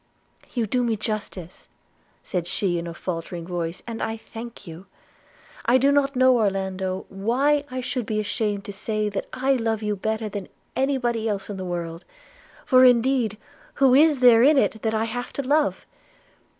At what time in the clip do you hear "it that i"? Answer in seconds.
14.57-15.03